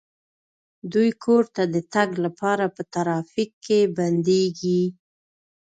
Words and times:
دوی 0.93 1.09
کور 1.23 1.43
ته 1.55 1.63
د 1.73 1.75
تګ 1.93 2.09
لپاره 2.25 2.65
په 2.75 2.81
ترافیک 2.93 3.51
کې 3.65 3.79
بندیږي 3.97 4.83